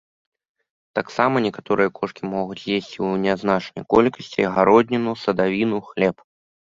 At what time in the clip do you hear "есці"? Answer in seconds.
2.75-2.95